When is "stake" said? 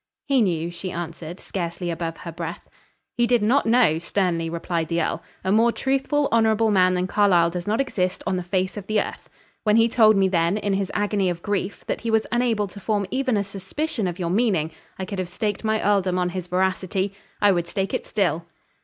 17.67-17.93